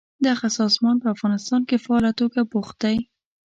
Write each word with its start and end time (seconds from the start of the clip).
دغه 0.27 0.47
سازمان 0.59 0.95
په 1.01 1.07
افغانستان 1.15 1.61
کې 1.69 1.81
فعاله 1.85 2.11
توګه 2.19 2.39
بوخت 2.51 2.75
دی. 2.83 2.97